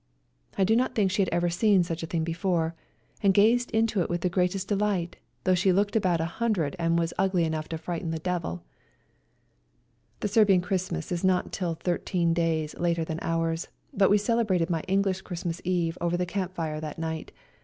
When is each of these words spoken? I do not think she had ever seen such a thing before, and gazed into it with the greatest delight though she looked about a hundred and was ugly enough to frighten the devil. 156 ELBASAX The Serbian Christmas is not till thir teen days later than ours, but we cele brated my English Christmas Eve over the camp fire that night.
I 0.57 0.63
do 0.63 0.75
not 0.75 0.95
think 0.95 1.11
she 1.11 1.21
had 1.21 1.29
ever 1.31 1.51
seen 1.51 1.83
such 1.83 2.01
a 2.01 2.07
thing 2.07 2.23
before, 2.23 2.73
and 3.21 3.35
gazed 3.35 3.69
into 3.69 4.01
it 4.01 4.09
with 4.09 4.21
the 4.21 4.29
greatest 4.31 4.67
delight 4.67 5.17
though 5.43 5.53
she 5.53 5.71
looked 5.71 5.95
about 5.95 6.19
a 6.19 6.25
hundred 6.25 6.75
and 6.79 6.97
was 6.97 7.13
ugly 7.19 7.43
enough 7.43 7.69
to 7.69 7.77
frighten 7.77 8.09
the 8.09 8.17
devil. 8.17 8.63
156 10.21 10.21
ELBASAX 10.21 10.21
The 10.21 10.39
Serbian 10.39 10.61
Christmas 10.61 11.11
is 11.11 11.23
not 11.23 11.53
till 11.53 11.75
thir 11.75 11.99
teen 11.99 12.33
days 12.33 12.73
later 12.79 13.05
than 13.05 13.19
ours, 13.21 13.67
but 13.93 14.09
we 14.09 14.17
cele 14.17 14.43
brated 14.43 14.71
my 14.71 14.81
English 14.87 15.21
Christmas 15.21 15.61
Eve 15.63 15.99
over 16.01 16.17
the 16.17 16.25
camp 16.25 16.55
fire 16.55 16.81
that 16.81 16.97
night. 16.97 17.31